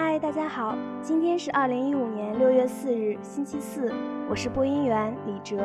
[0.00, 3.92] 嗨，大家好，今天是二零一五年六月四日，星期四，
[4.30, 5.58] 我是播音员李哲。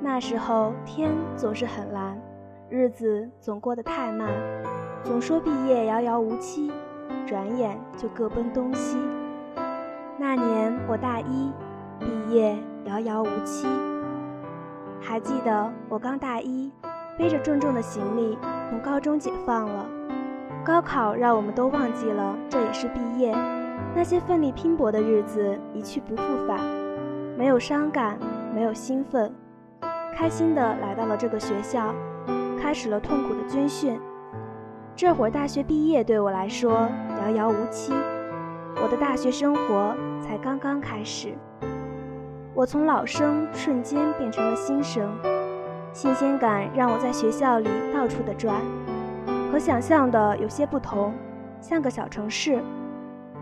[0.00, 2.16] 那时候天总是很蓝，
[2.70, 4.30] 日子总过得太慢，
[5.02, 6.70] 总说毕业遥遥无期，
[7.26, 8.96] 转眼就各奔东西。
[10.16, 11.50] 那年我大一，
[11.98, 13.66] 毕业遥遥无期。
[15.00, 16.70] 还记得我刚大一，
[17.18, 18.38] 背着重重的行李
[18.70, 19.84] 从高中解放了。
[20.64, 23.34] 高考让我们都忘记了，这也是毕业。
[23.94, 26.60] 那些奋力拼搏的日子一去不复返，
[27.36, 28.16] 没有伤感，
[28.54, 29.34] 没有兴奋，
[30.14, 31.92] 开心的来到了这个学校，
[32.60, 34.00] 开始了痛苦的军训。
[34.94, 36.88] 这会儿大学毕业对我来说
[37.20, 37.92] 遥遥无期，
[38.76, 41.34] 我的大学生活才刚刚开始。
[42.54, 45.10] 我从老生瞬间变成了新生，
[45.92, 48.54] 新鲜感让我在学校里到处的转。
[49.52, 51.12] 和想象的有些不同，
[51.60, 52.62] 像个小城市，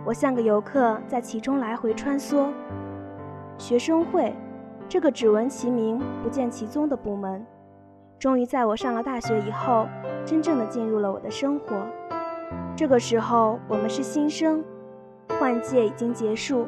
[0.04, 2.48] 我像个游客在其中来回穿梭。
[3.56, 4.34] 学生会，
[4.88, 7.46] 这个只闻其名不见其踪的部门，
[8.18, 9.86] 终于在我上了大学以后，
[10.24, 11.76] 真正的进入了我的生活。
[12.74, 14.64] 这个时候，我们是新生，
[15.38, 16.66] 换届已经结束，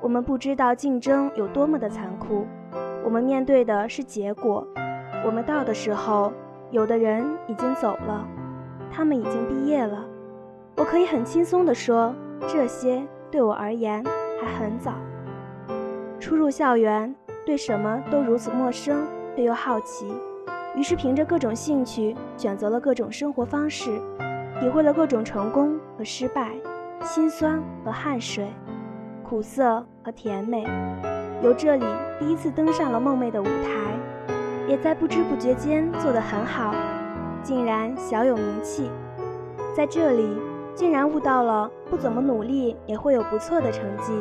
[0.00, 2.46] 我们不知道竞争有多么的残酷，
[3.04, 4.64] 我们面对的是结果。
[5.26, 6.32] 我们到的时候，
[6.70, 8.24] 有的人已经走了。
[8.94, 10.04] 他们已经毕业了，
[10.76, 12.14] 我可以很轻松地说，
[12.46, 14.04] 这些对我而言
[14.38, 14.92] 还很早。
[16.20, 17.12] 初入校园，
[17.46, 20.12] 对什么都如此陌生，却又好奇，
[20.76, 23.98] 于是凭着各种兴趣，选择了各种生活方式，
[24.60, 26.52] 体会了各种成功和失败，
[27.02, 28.52] 辛酸和汗水，
[29.24, 30.66] 苦涩和甜美。
[31.42, 31.86] 由这里
[32.20, 34.34] 第一次登上了梦寐的舞台，
[34.68, 36.74] 也在不知不觉间做得很好。
[37.42, 38.90] 竟然小有名气，
[39.74, 40.38] 在这里
[40.74, 44.12] 竟然悟到了不怎么努力也会有不错的成绩，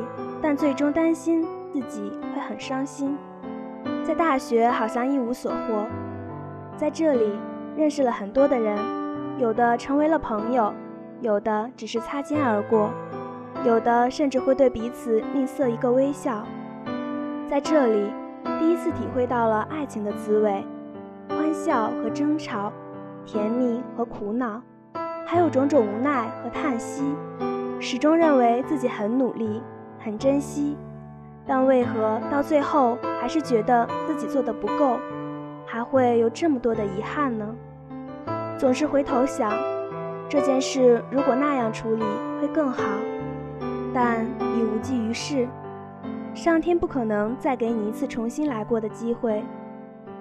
[0.41, 3.17] 但最终担心自己会很伤心。
[4.03, 5.85] 在大学好像一无所获，
[6.75, 7.37] 在这里
[7.77, 8.77] 认识了很多的人，
[9.37, 10.73] 有的成为了朋友，
[11.21, 12.89] 有的只是擦肩而过，
[13.63, 16.43] 有的甚至会对彼此吝啬一个微笑。
[17.47, 18.11] 在这里，
[18.59, 20.63] 第一次体会到了爱情的滋味，
[21.29, 22.73] 欢笑和争吵。
[23.25, 24.61] 甜蜜和苦恼，
[25.25, 27.03] 还有种种无奈和叹息，
[27.79, 29.61] 始终认为自己很努力，
[29.99, 30.75] 很珍惜，
[31.45, 34.97] 但为何到最后还是觉得自己做的不够，
[35.65, 37.55] 还会有这么多的遗憾呢？
[38.57, 39.51] 总是回头想，
[40.27, 42.03] 这件事如果那样处理
[42.41, 42.83] 会更好，
[43.93, 45.47] 但已无济于事。
[46.33, 49.43] 上天不可能再给你一次重新来过的机会，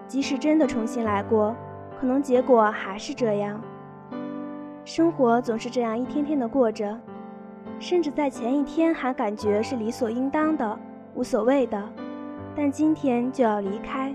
[0.06, 1.54] 即使真的重新来过。
[2.00, 3.60] 可能结果还是这样。
[4.86, 6.98] 生活总是这样一天天的过着，
[7.78, 10.78] 甚至在前一天还感觉是理所应当的、
[11.14, 11.80] 无所谓的，
[12.56, 14.14] 但今天就要离开，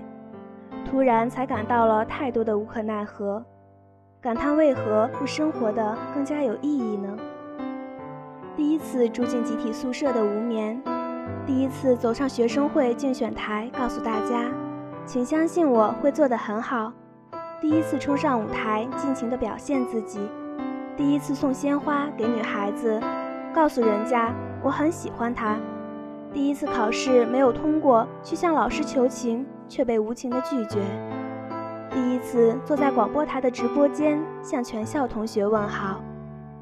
[0.84, 3.42] 突然才感到了太多的无可奈何，
[4.20, 7.16] 感叹为何不生活的更加有意义呢？
[8.56, 10.82] 第一次住进集体宿舍的无眠，
[11.46, 14.50] 第一次走上学生会竞选台，告诉大家，
[15.06, 16.92] 请相信我会做得很好。
[17.58, 20.20] 第一次冲上舞台，尽情地表现自己；
[20.94, 23.00] 第一次送鲜花给女孩子，
[23.54, 24.30] 告诉人家
[24.62, 25.56] 我很喜欢她；
[26.34, 30.78] 第一次考试没有通过，去向老师求情，却被无情的拒绝；
[31.90, 36.02] 第一次坐在广播台的直播间，向全校同学问好；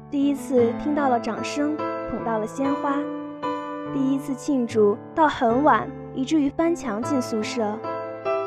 [0.09, 1.75] 第一次听到了掌声，
[2.09, 2.93] 捧到了鲜花；
[3.93, 7.77] 第一次庆祝到很晚，以至于翻墙进宿舍。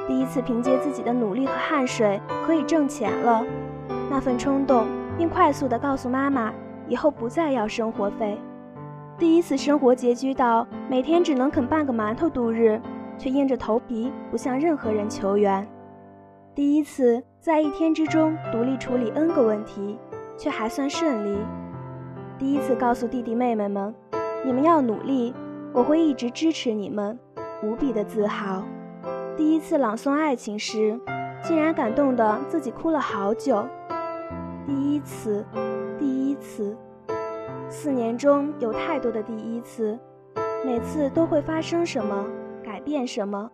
[0.09, 3.45] 第一次凭借自己的努力和汗水可以挣钱了，
[4.11, 4.87] 那份冲动，
[5.19, 6.51] 并快速地告诉妈妈
[6.89, 8.39] 以后不再要生活费。
[9.19, 12.81] 第一次生活拮据到每天只能啃半个馒头度日，
[13.19, 15.69] 却硬着头皮不向任何人求援。
[16.55, 19.99] 第一次在一天之中独立处理 N 个问题，
[20.39, 21.39] 却还算顺利。
[22.39, 23.95] 第一次告诉弟弟妹妹们，
[24.43, 25.35] 你们要努力，
[25.75, 27.19] 我会一直支持你们，
[27.63, 28.63] 无比的自豪。
[29.39, 30.99] 第一次朗诵爱情时，
[31.45, 33.65] 竟然感动的自己哭了好久。
[34.67, 35.47] 第一次，
[35.97, 36.77] 第一次，
[37.69, 39.97] 四年中有太多的第一次，
[40.67, 42.27] 每次都会发生什么，
[42.65, 43.49] 改变什么，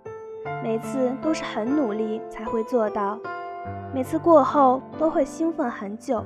[0.62, 3.18] 每次都是很努力才会做到，
[3.92, 6.24] 每次过后都会兴奋很久。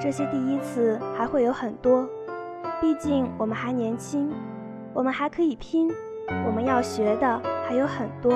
[0.00, 2.08] 这些第一次还会有很多，
[2.80, 4.32] 毕竟我们还年轻，
[4.94, 5.90] 我们还可以拼，
[6.46, 8.32] 我们要学的还有很多。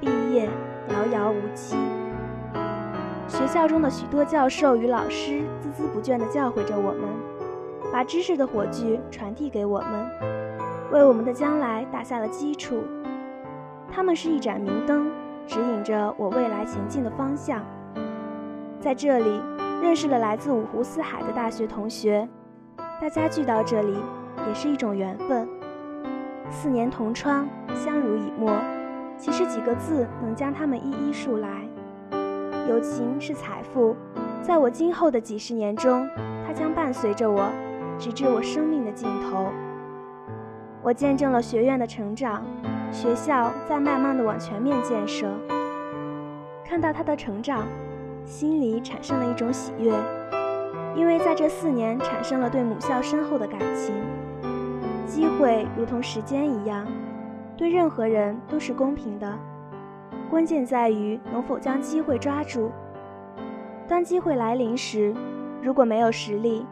[0.00, 0.48] 毕业
[0.90, 1.76] 遥遥无期，
[3.26, 7.08] 学校中的许多教授与老师孜孜不倦地教诲着我们，
[7.92, 10.08] 把知识的火炬传递给我们，
[10.92, 12.82] 为我们的将来打下了基础。
[13.90, 15.10] 他们是一盏明灯，
[15.46, 17.64] 指引着我未来前进的方向。
[18.80, 19.40] 在这里
[19.82, 22.28] 认识了来自五湖四海的大学同学，
[23.00, 23.96] 大家聚到这里
[24.46, 25.48] 也是一种缘分。
[26.50, 28.52] 四年同窗，相濡以沫，
[29.18, 31.48] 其实几个字能将他们一一数来。
[32.68, 33.96] 友情是财富，
[34.40, 36.08] 在我今后的几十年中，
[36.46, 37.50] 它将伴随着我。
[37.98, 39.48] 直至我生命的尽头，
[40.84, 42.44] 我见证了学院的成长，
[42.92, 45.26] 学校在慢慢的往全面建设。
[46.64, 47.66] 看到他的成长，
[48.24, 49.92] 心里产生了一种喜悦，
[50.94, 53.92] 因为在这四年产生了对母校深厚的感情。
[55.04, 56.86] 机会如同时间一样，
[57.58, 59.36] 对任何人都是公平的，
[60.30, 62.70] 关键在于能否将机会抓住。
[63.88, 65.12] 当机会来临时，
[65.60, 66.64] 如果没有实力，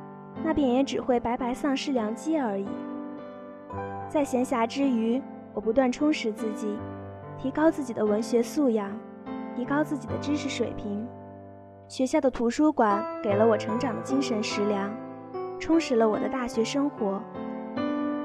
[0.44, 2.68] 那便也只会白白丧失良机而已。
[4.08, 5.20] 在闲暇之余，
[5.52, 6.78] 我不断充实自己，
[7.36, 8.88] 提高自己的文学素养，
[9.56, 11.04] 提高自己的知识水平。
[11.88, 14.88] 学校的图书馆给了我成长的精神食粮，
[15.58, 17.20] 充实了我的大学生活。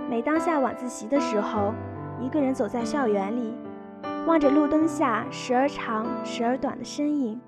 [0.08, 1.74] 每当下晚自习的时候，
[2.22, 3.54] 一个人走在校园里，
[4.26, 7.42] 望着路灯下时而长时而短的身影，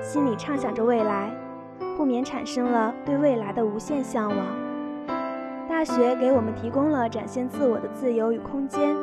[0.00, 1.30] 心里畅想着未来。
[1.96, 4.38] 不免产生了对未来的无限向往。
[5.68, 8.94] 大学给我们提供了展现自我的自由与空间，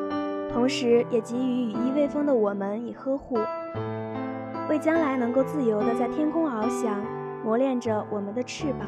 [0.50, 3.38] 同时也给予羽翼未丰的我们以呵护，
[4.70, 7.02] 为将来能够自由地在天空翱翔
[7.44, 8.88] 磨练着我们的翅膀。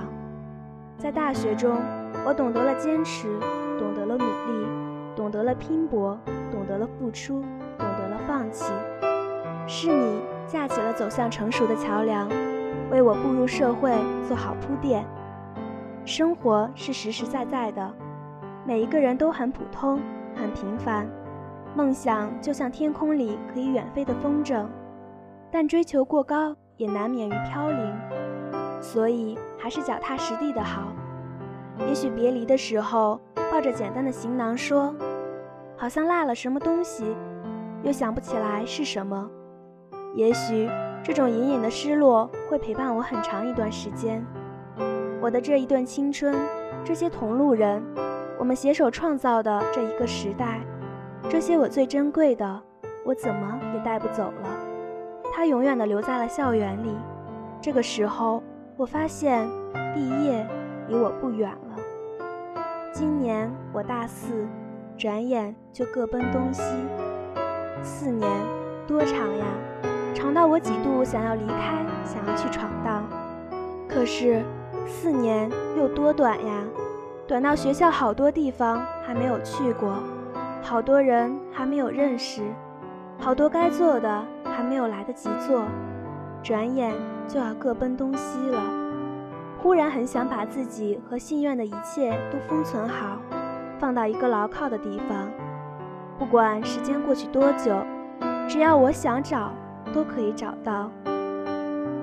[0.98, 1.76] 在大学中，
[2.26, 3.28] 我懂得了坚持，
[3.78, 4.68] 懂得了努力，
[5.28, 6.18] 懂得了拼搏，
[6.50, 7.42] 懂得了付出，
[7.78, 8.72] 懂得了放弃。
[9.68, 12.30] 是你架起了走向成熟的桥梁。
[12.90, 13.94] 为我步入社会
[14.26, 15.06] 做好铺垫。
[16.06, 17.94] 生活是实实在在的，
[18.66, 20.00] 每一个人都很普通、
[20.34, 21.06] 很平凡。
[21.76, 24.66] 梦想就像天空里可以远飞的风筝，
[25.52, 27.94] 但追求过高也难免于飘零，
[28.80, 30.84] 所以还是脚踏实地的好。
[31.86, 33.20] 也许别离的时候，
[33.52, 34.96] 抱着简单的行囊说，
[35.78, 37.16] 好像落了什么东西，
[37.84, 39.30] 又想不起来是什么。
[40.16, 40.70] 也许。
[41.04, 44.22] 这种隐隐的失落会陪伴我很长一段时间。
[45.22, 46.36] 我的这一段青春，
[46.84, 47.82] 这些同路人，
[48.38, 50.60] 我们携手创造的这一个时代，
[51.30, 52.62] 这些我最珍贵的，
[53.06, 54.50] 我怎么也带不走了。
[55.34, 56.94] 它永远的留在了校园里。
[57.62, 58.44] 这个时候，
[58.76, 59.48] 我发现
[59.94, 60.46] 毕业
[60.90, 62.62] 离我不远了。
[62.92, 64.46] 今年我大四，
[64.98, 66.64] 转眼就各奔东西。
[67.84, 68.28] 四年
[68.88, 69.46] 多长呀？
[70.14, 73.08] 长到我几度想要离开，想要去闯荡。
[73.88, 74.44] 可是
[74.88, 76.64] 四年又多短呀，
[77.28, 80.02] 短到学校好多地方还没有去过，
[80.64, 82.42] 好多人还没有认识，
[83.20, 85.64] 好多该做的还没有来得及做，
[86.42, 86.92] 转眼
[87.28, 88.60] 就要各奔东西了。
[89.62, 93.20] 忽然很想把自己和信院的一切都封存好，
[93.80, 95.30] 放到一个牢靠的地方，
[96.18, 97.76] 不管时间过去多久，
[98.48, 99.52] 只要我想找。
[99.94, 100.92] 都可以找到。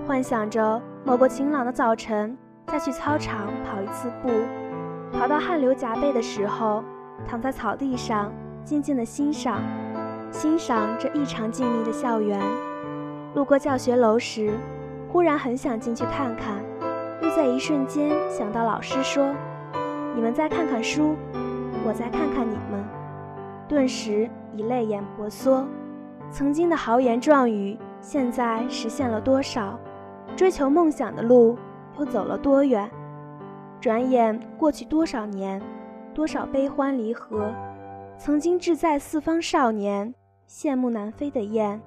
[0.07, 2.37] 幻想着某个晴朗的早晨，
[2.67, 4.31] 再去操场跑一次步，
[5.13, 6.83] 跑到汗流浃背的时候，
[7.29, 8.33] 躺在草地上，
[8.65, 9.61] 静静的欣赏，
[10.31, 12.41] 欣赏这异常静谧的校园。
[13.35, 14.53] 路过教学楼时，
[15.13, 16.63] 忽然很想进去看看，
[17.21, 19.33] 又在一瞬间想到老师说
[20.17, 21.17] ：“你们再看看书，
[21.87, 22.85] 我再看看你们。”
[23.69, 25.67] 顿时已泪眼婆娑。
[26.31, 29.79] 曾经的豪言壮语，现在实现了多少？
[30.37, 31.57] 追求梦想的路
[31.99, 32.91] 又走了多远？
[33.81, 35.63] 转眼过去多少年，
[36.13, 37.53] 多少悲欢离合？
[38.19, 40.15] 曾经志在四方少年，
[40.49, 41.81] 羡慕南飞的雁，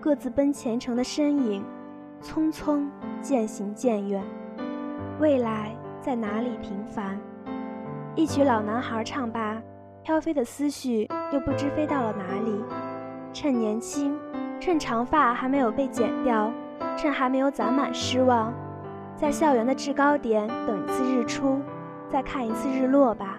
[0.00, 1.64] 各自奔前程的身影，
[2.22, 2.86] 匆匆
[3.20, 4.22] 渐行渐远。
[5.20, 6.50] 未来在哪里？
[6.62, 7.18] 平凡。
[8.16, 9.60] 一曲老男孩唱罢，
[10.02, 12.64] 飘飞的思绪又不知飞到了哪里。
[13.30, 14.18] 趁年轻，
[14.58, 16.50] 趁长发还没有被剪掉，
[16.96, 18.54] 趁还没有攒满失望，
[19.14, 21.60] 在校园的制高点等一次日出，
[22.08, 23.36] 再看一次日落吧。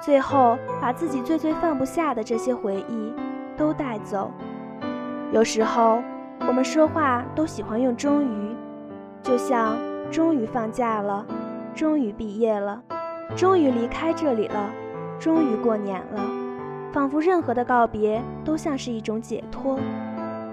[0.00, 3.12] 最后把自己最最放不下的这些回忆
[3.54, 4.30] 都带走。
[5.30, 6.02] 有时候
[6.48, 8.56] 我们说话都喜欢用“终于”，
[9.22, 9.76] 就像
[10.10, 11.26] 终于放假了，
[11.74, 12.82] 终于毕业了，
[13.36, 14.70] 终于离开这里了，
[15.18, 16.20] 终于过年了。
[16.92, 19.78] 仿佛任何的告别都像是一种解脱，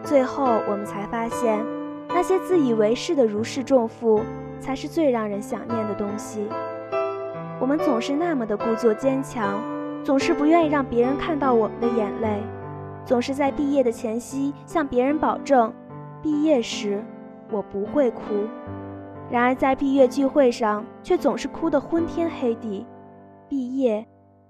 [0.03, 1.65] 最后我们才发现，
[2.09, 4.21] 那些自以为是的如释重负，
[4.59, 6.47] 才是最让人想念的东西。
[7.59, 9.59] 我们总是那么的故作坚强，
[10.03, 12.43] 总是不愿意让别人看到我们的眼泪，
[13.03, 15.73] 总是在毕业的前夕向别人保证，
[16.21, 17.03] 毕业时
[17.49, 18.21] 我不会哭。
[19.29, 22.85] 然而在毕业聚会上，却总是哭得昏天黑地。
[23.49, 24.05] 毕业，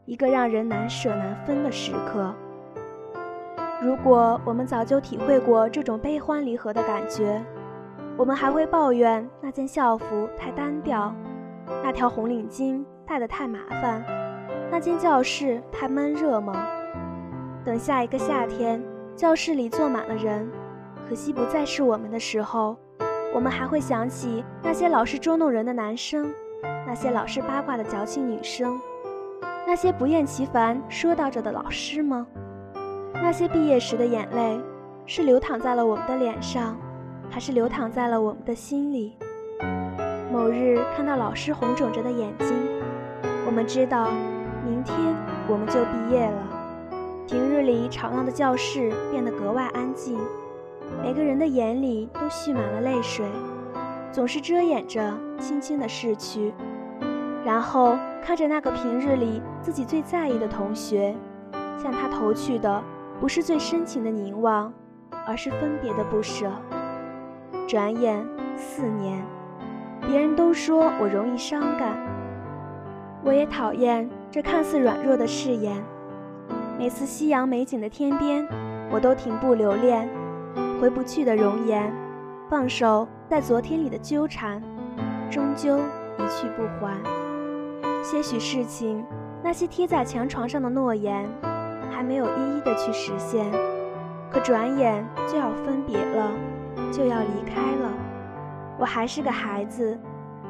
[0.06, 2.34] 一个让人难舍难分的时刻。
[3.82, 7.44] 如果我们早就体会过这种悲欢离合的感觉，
[8.18, 11.14] 我们还会抱怨那件校服太单调，
[11.84, 14.04] 那条红领巾戴得太麻烦，
[14.72, 16.68] 那间教室太闷热吗？
[17.64, 18.82] 等下一个夏天，
[19.16, 20.50] 教室里坐满了人，
[21.08, 22.76] 可惜不再是我们的时候，
[23.34, 26.34] 我们还会想起那些老是捉弄人的男生，
[26.86, 28.80] 那些老是八卦的矫情女生，
[29.66, 32.26] 那些不厌其烦说道着的老师吗？
[33.14, 34.60] 那些毕业时的眼泪，
[35.06, 36.78] 是流淌在了我们的脸上，
[37.30, 39.18] 还是流淌在了我们的心里？
[40.32, 42.48] 某日看到老师红肿着的眼睛，
[43.46, 44.10] 我们知道，
[44.66, 44.96] 明天
[45.48, 46.44] 我们就毕业了。
[47.28, 50.18] 平日里吵闹的教室变得格外安静，
[51.02, 53.26] 每个人的眼里都蓄满了泪水，
[54.12, 56.54] 总是遮掩着轻轻的逝去，
[57.46, 61.16] 然后看着那个平日里自己最在意的同学，
[61.78, 62.84] 向他投去的。
[63.20, 64.72] 不是最深情的凝望，
[65.26, 66.52] 而是分别的不舍。
[67.68, 68.24] 转眼
[68.56, 69.26] 四年，
[70.06, 71.98] 别人都说我容易伤感，
[73.24, 75.84] 我也讨厌这看似软弱的誓言。
[76.78, 78.48] 每次夕阳美景的天边，
[78.92, 80.08] 我都停步留恋，
[80.80, 81.92] 回不去的容颜，
[82.50, 84.62] 放手在昨天里的纠缠，
[85.30, 86.98] 终究一去不还。
[88.04, 89.04] 些许事情，
[89.44, 91.28] 那些贴在墙床上的诺言。
[91.90, 93.44] 还没有一一的去实现，
[94.30, 96.32] 可转眼就要分别了，
[96.92, 97.92] 就要离开了。
[98.78, 99.98] 我还是个孩子，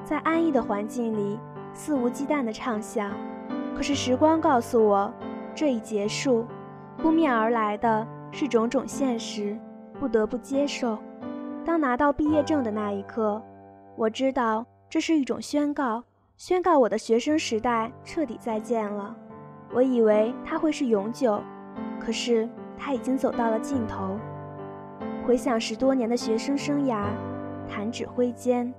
[0.04, 1.40] 在安逸的环境里
[1.74, 3.12] 肆无忌惮的畅想。
[3.74, 5.14] 可是时光告诉我，
[5.56, 6.46] 这一结束。
[6.98, 9.58] 扑面而来的是种种现实，
[10.00, 10.98] 不得不接受。
[11.66, 13.42] 当拿到毕业证的那一刻，
[13.96, 16.04] 我知道这是一种宣告，
[16.38, 19.16] 宣告我的学生时代彻底再见了。
[19.74, 21.42] 我以为它会是永久，
[22.00, 24.18] 可是它已经走到了尽头。
[25.26, 27.08] 回想十多年的学生生涯，
[27.68, 28.74] 弹指挥间，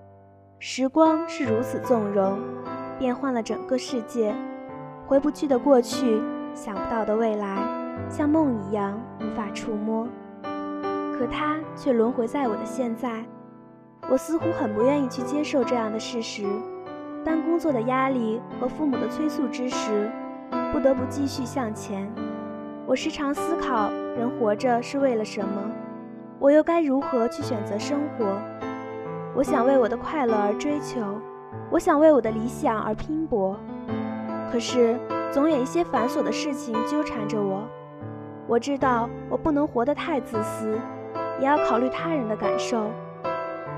[0.58, 2.38] 时光是如此纵容，
[2.98, 4.34] 变换了整个世界。
[5.06, 6.22] 回不去的过去，
[6.54, 7.62] 想不到的未来，
[8.08, 10.08] 像梦一样无法触摸。
[11.18, 13.25] 可它却轮回在我的现在。
[14.08, 16.46] 我似乎很不愿意去接受这样的事实。
[17.25, 20.10] 当工作的压力和父母的催促之时。
[20.72, 22.10] 不得不继续向前。
[22.87, 25.70] 我时常思考，人活着是为了什么？
[26.38, 28.38] 我又该如何去选择生活？
[29.34, 31.00] 我想为我的快乐而追求，
[31.70, 33.58] 我想为我的理想而拼搏。
[34.52, 34.98] 可是，
[35.32, 37.62] 总有一些繁琐的事情纠缠着我。
[38.46, 40.78] 我知道，我不能活得太自私，
[41.40, 42.90] 也要考虑他人的感受。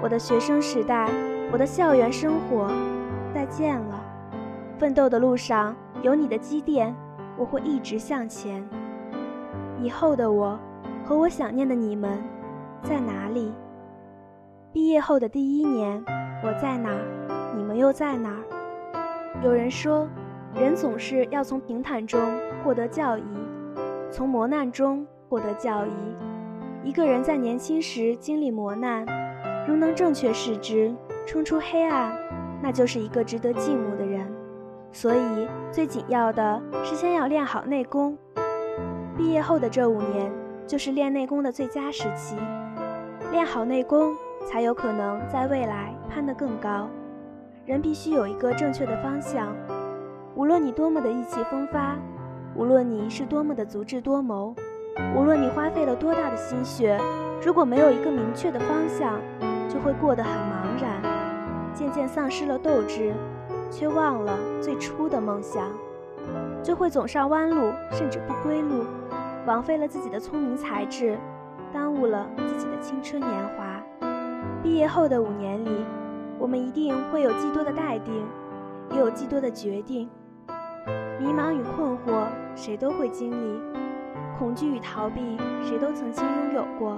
[0.03, 1.11] 我的学生时代，
[1.53, 2.69] 我的校园生活，
[3.35, 4.05] 再见了。
[4.79, 5.75] 奋斗的路上。
[6.03, 6.97] 有你的积淀，
[7.37, 8.67] 我会一直向前。
[9.79, 10.59] 以后的我，
[11.05, 12.19] 和我想念的你们，
[12.83, 13.53] 在哪里？
[14.73, 16.03] 毕业后的第一年，
[16.43, 17.53] 我在哪儿？
[17.55, 18.41] 你们又在哪儿？
[19.45, 20.09] 有人说，
[20.55, 22.19] 人总是要从平坦中
[22.65, 23.25] 获得教益，
[24.11, 25.91] 从磨难中获得教益。
[26.83, 29.07] 一个人在年轻时经历磨难，
[29.69, 30.95] 如能正确视之，
[31.27, 32.17] 冲出黑暗，
[32.63, 34.27] 那就是一个值得敬慕的人。
[34.91, 38.17] 所以，最紧要的是先要练好内功。
[39.17, 40.33] 毕业后的这五年，
[40.67, 42.35] 就是练内功的最佳时期。
[43.31, 46.89] 练好内功，才有可能在未来攀得更高。
[47.67, 49.55] 人必须有一个正确的方向。
[50.35, 51.99] 无论你多么的意气风发，
[52.57, 54.55] 无论你是多么的足智多谋，
[55.15, 57.01] 无论你花费了多大的心血，
[57.45, 59.21] 如果没有一个明确的方向，
[59.69, 61.03] 就会过得很茫然，
[61.75, 63.13] 渐渐丧失了斗志。
[63.73, 65.69] 却忘了最初的梦想，
[66.61, 68.85] 就会走上弯路，甚至不归路，
[69.47, 71.17] 枉费了自己的聪明才智，
[71.73, 73.81] 耽误了自己的青春年华。
[74.61, 75.85] 毕业后的五年里，
[76.37, 78.27] 我们一定会有既多的待定，
[78.91, 80.11] 也有既多的决定。
[81.21, 82.27] 迷茫与困惑，
[82.57, 83.61] 谁都会经历；
[84.41, 86.97] 恐惧与逃避，谁都曾经拥有过。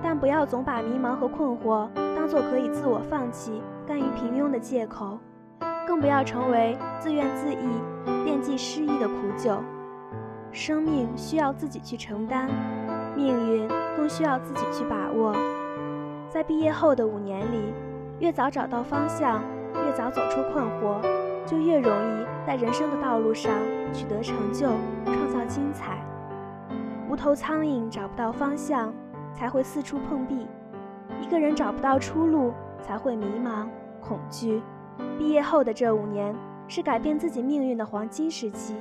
[0.00, 5.18] 但不要总把迷茫和困惑当做可以自我放弃、甘于平庸的借口。
[5.84, 9.58] 更不要成为自怨自艾、惦记失意的苦酒。
[10.52, 12.48] 生命需要自己去承担，
[13.16, 15.34] 命运更需要自己去把握。
[16.28, 17.74] 在毕业后的五年里，
[18.20, 19.42] 越早找到方向，
[19.84, 21.00] 越早走出困惑，
[21.44, 23.52] 就越容易在人生的道路上
[23.92, 24.68] 取得成就，
[25.04, 25.98] 创造精彩。
[27.14, 28.92] 无头苍蝇找不到方向，
[29.32, 30.48] 才会四处碰壁；
[31.22, 32.52] 一个人找不到出路，
[32.82, 33.68] 才会迷茫、
[34.00, 34.60] 恐惧。
[35.16, 36.34] 毕业后的这五年
[36.66, 38.74] 是改变自己命运的黄金时期，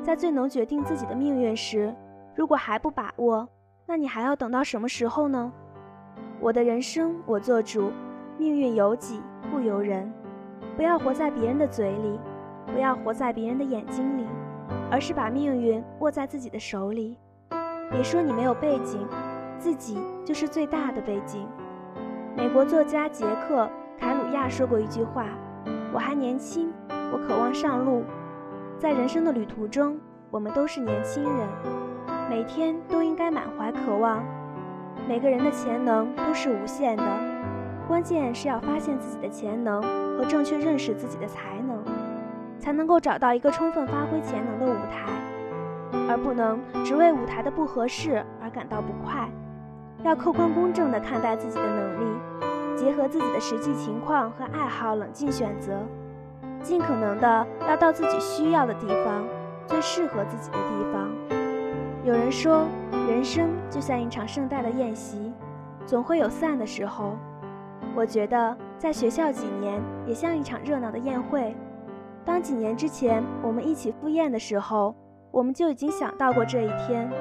[0.00, 1.92] 在最能决定自己的命运时，
[2.36, 3.48] 如果还不把握，
[3.84, 5.52] 那你还要等到什么时候呢？
[6.38, 7.90] 我的人生我做主，
[8.38, 9.20] 命运由己
[9.50, 10.08] 不由人。
[10.76, 12.20] 不要活在别人的嘴里，
[12.72, 14.24] 不要活在别人的眼睛里，
[14.88, 17.18] 而是把命运握在自己的手里。
[17.90, 19.06] 别说你没有背景，
[19.58, 21.46] 自己就是最大的背景。
[22.36, 23.64] 美国作家杰克·
[23.98, 25.26] 凯鲁亚说过一句话
[25.94, 26.72] ：“我还年轻，
[27.12, 28.04] 我渴望上路。”
[28.78, 29.98] 在人生的旅途中，
[30.30, 31.48] 我们都是年轻人，
[32.28, 34.22] 每天都应该满怀渴望。
[35.08, 37.04] 每个人的潜能都是无限的，
[37.86, 39.80] 关键是要发现自己的潜能
[40.18, 41.82] 和正确认识自己的才能，
[42.58, 45.08] 才能够找到一个充分发挥潜能的舞台，
[46.08, 49.28] 而不能只为舞台的不合适而感到不快。
[50.04, 55.80] 要客观公正地看待自己的能力，结合自己的实际情况和爱好，冷静选择。
[56.62, 59.24] 尽可能的要到自己需要的地方，
[59.66, 61.08] 最适合自己的地方。
[62.04, 62.66] 有人说，
[63.08, 65.32] 人生就像一场盛大的宴席，
[65.84, 67.16] 总会有散的时候。
[67.94, 71.56] 我觉得，在学校几年也像一场热闹的宴会。
[72.24, 74.94] 当几年之前我们一起赴宴的时候，
[75.36, 77.12] 我们就已经想到过这一天，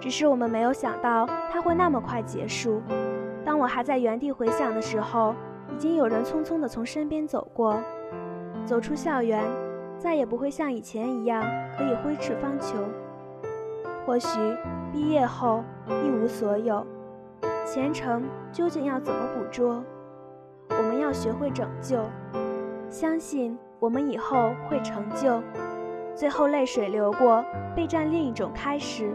[0.00, 2.82] 只是我们没有想到它会那么快结束。
[3.44, 5.32] 当我还在原地回想的时候，
[5.72, 7.80] 已经有人匆匆地从身边走过。
[8.64, 9.44] 走出校园，
[9.96, 11.40] 再也不会像以前一样
[11.78, 12.74] 可以挥斥方遒。
[14.04, 14.40] 或许
[14.92, 16.84] 毕业后一无所有，
[17.64, 19.84] 前程究竟要怎么捕捉？
[20.70, 22.00] 我们要学会拯救，
[22.90, 25.40] 相信我们以后会成就。
[26.16, 27.44] 最后泪水流过，
[27.76, 29.14] 备战另一种开始。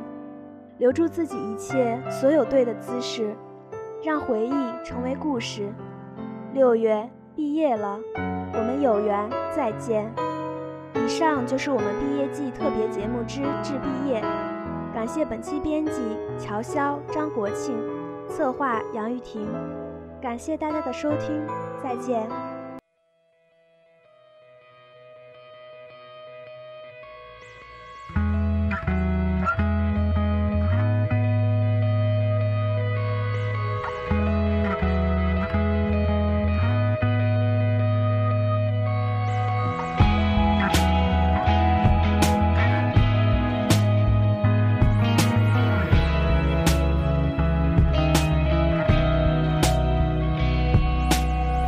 [0.77, 3.35] 留住自己一切所有对的姿势，
[4.03, 5.73] 让回忆成为故事。
[6.53, 7.99] 六月毕业了。
[8.53, 10.11] 我们有缘再见。
[10.93, 14.21] 以上就是我们毕业季特别节目之致毕业。
[14.93, 17.75] 感谢本期编辑乔潇、张国庆，
[18.27, 19.47] 策划杨玉婷。
[20.21, 21.47] 感谢大家的收听，
[21.81, 22.27] 再见。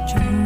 [0.05, 0.42] dream.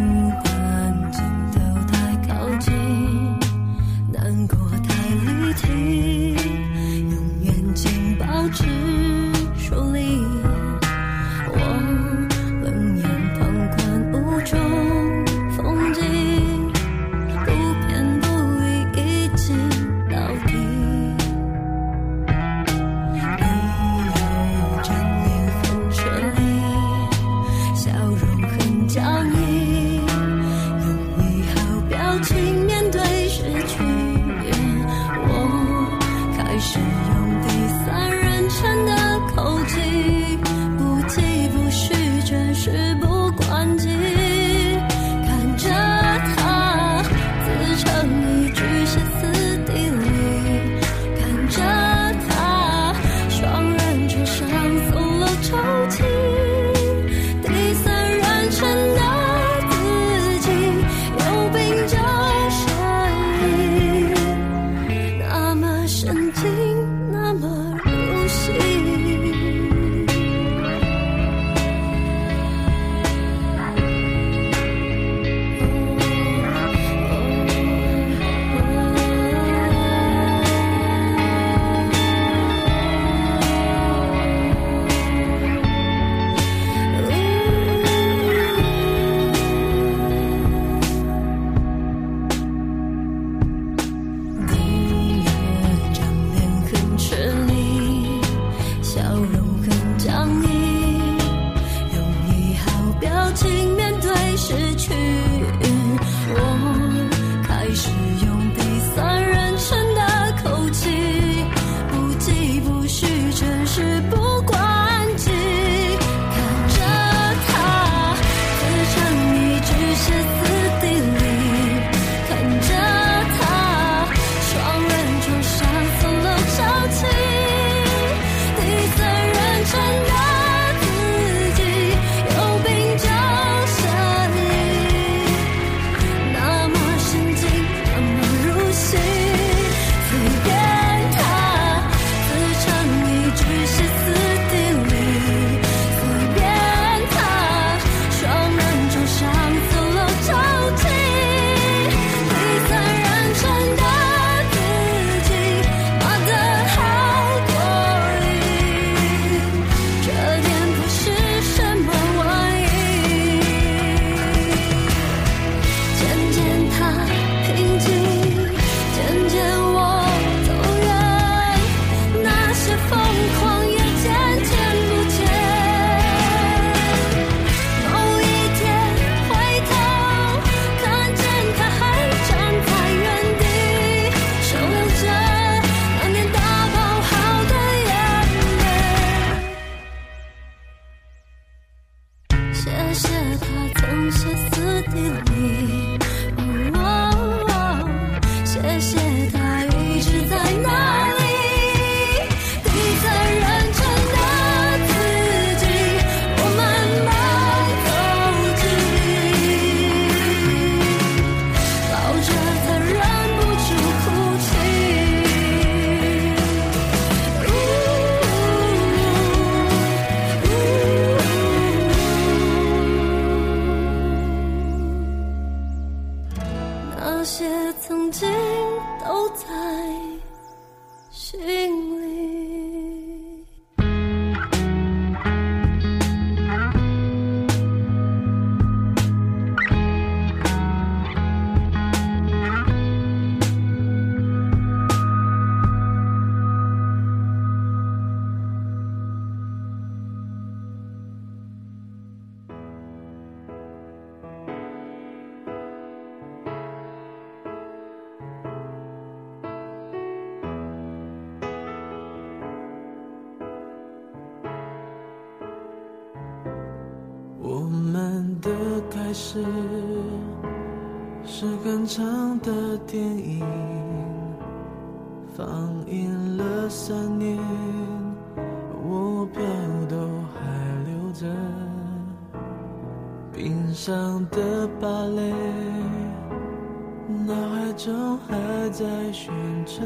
[289.78, 289.86] 旋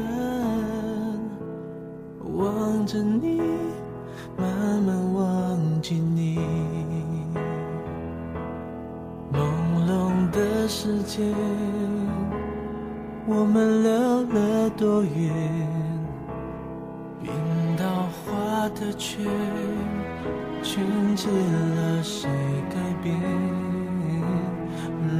[2.34, 3.42] 望着你，
[4.38, 4.48] 慢
[4.82, 6.38] 慢忘记你。
[9.30, 9.36] 朦
[9.86, 11.34] 胧的时间，
[13.26, 15.30] 我们溜了多远？
[17.20, 17.30] 冰
[17.76, 17.84] 刀
[18.24, 19.26] 划的圈，
[20.62, 20.82] 圈
[21.14, 22.30] 起了谁
[22.70, 23.20] 改变？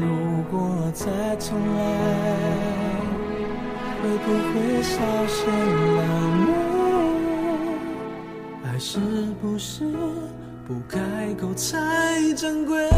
[0.01, 0.07] 如
[0.51, 2.82] 果再重来，
[4.03, 5.47] 会不会稍显
[5.95, 6.01] 冷
[6.43, 6.51] 漠？
[8.65, 8.99] 爱是
[9.41, 9.85] 不是
[10.67, 11.71] 不开口才
[12.37, 12.91] 珍贵？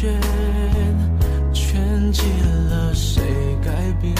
[0.00, 0.14] 圈
[1.52, 2.22] 圈起
[2.70, 3.20] 了谁
[3.64, 4.14] 改变？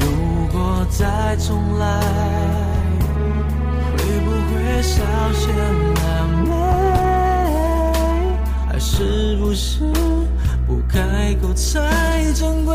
[0.00, 0.06] 如
[0.50, 2.00] 果再重来，
[3.92, 5.52] 会不会少些
[5.96, 6.02] 难？
[8.70, 9.80] 爱是不是
[10.66, 12.74] 不开口才珍贵？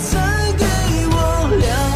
[0.00, 0.18] 再
[0.58, 0.64] 给
[1.12, 1.16] 我
[1.60, 1.87] 两。